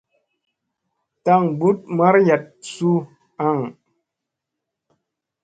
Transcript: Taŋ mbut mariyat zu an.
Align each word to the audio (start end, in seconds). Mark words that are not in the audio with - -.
Taŋ 1.23 1.41
mbut 1.53 1.77
mariyat 1.97 2.43
zu 2.73 2.91
an. 3.47 3.59